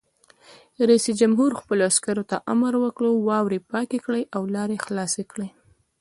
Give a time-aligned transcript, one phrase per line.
[0.89, 5.49] رئیس جمهور خپلو عسکرو ته امر وکړ؛ واورې پاکې کړئ او لارې خلاصې کړئ!